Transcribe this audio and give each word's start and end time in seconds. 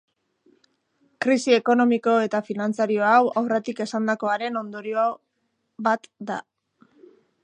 Krisi 1.25 1.53
ekonomiko 1.57 2.15
eta 2.27 2.39
finantzario 2.47 3.05
hau 3.09 3.21
aurretik 3.43 3.83
esandakoaren 3.87 4.57
ondorioa 4.63 5.07
bat 5.89 6.13
da. 6.31 6.43